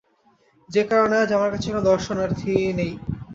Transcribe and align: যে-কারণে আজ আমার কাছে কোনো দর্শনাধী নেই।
যে-কারণে 0.69 1.15
আজ 1.19 1.29
আমার 1.37 1.49
কাছে 1.51 1.67
কোনো 1.69 1.87
দর্শনাধী 1.89 2.51
নেই। 2.79 2.91